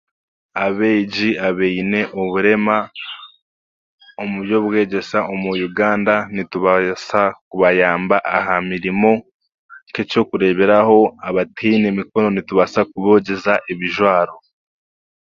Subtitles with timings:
[0.65, 2.77] Abeegi abaine oburema
[4.21, 9.11] omu by'obwegyesa omu Uganda nitubaasa kubayamba aha mirimu,
[9.87, 14.35] nk'ekyokureberaho abataine mikono nitubaasa kubogyeza ebijwaro.